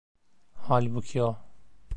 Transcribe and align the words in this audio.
Halbuki 0.61 1.21
o. 1.21 1.31